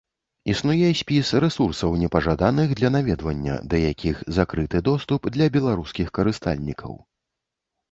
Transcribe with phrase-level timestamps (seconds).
[0.51, 7.01] Існуе спіс рэсурсаў, непажаданых для наведвання, да якіх закрыты доступ для беларускіх карыстальнікаў.